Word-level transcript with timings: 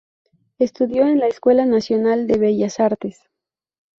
Estudió 0.57 1.03
en 1.03 1.19
la 1.19 1.27
Escuela 1.27 1.63
Nacional 1.67 2.25
de 2.25 2.39
Bellas 2.39 2.79
Artes. 2.79 3.29